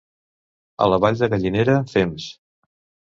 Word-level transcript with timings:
A 0.85 0.87
la 0.93 0.99
Vall 1.05 1.21
de 1.21 1.29
Gallinera, 1.35 1.77
fems. 1.93 2.27